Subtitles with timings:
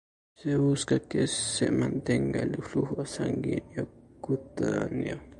[0.35, 3.87] Se busca que se mantenga el flujo sanguíneo
[4.19, 5.19] cutáneo.